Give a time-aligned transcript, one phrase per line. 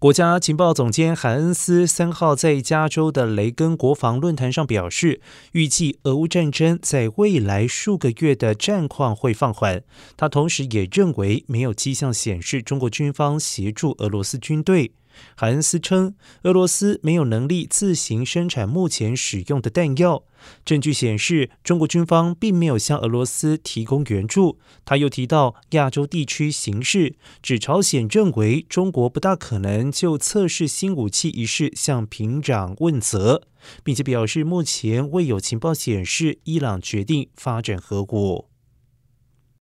[0.00, 9.82] 国家情报总监海恩斯三号在加州的雷根国防论坛上表示，预计俄乌战争在未来数个月的战况会放缓。
[10.16, 14.92] 他同时也认为，没有迹象显示中国军方协助俄罗斯军队。
[15.34, 20.24] 海恩斯称，俄罗斯没有能力自行生产目前使用的弹药。
[20.64, 24.58] 证据显示，中国军方并没有向俄罗斯提供援助。
[24.84, 33.42] 他又提到亚洲地区形势，指朝鲜认为中国不大可能就测试新武器一事向平壤问责，
[33.82, 38.48] 并且表示目前未有情报显示伊朗决定发展核武。